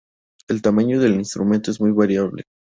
El 0.47 0.63
tamaño 0.63 0.99
del 0.99 1.13
instrumento 1.13 1.69
es 1.69 1.79
muy 1.79 1.91
variable. 1.91 2.45